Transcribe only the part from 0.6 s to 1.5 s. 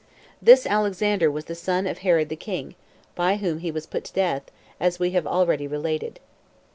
Alexander was